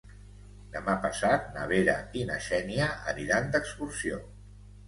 [0.77, 4.23] Demà passat na Vera i na Xènia aniran d'excursió.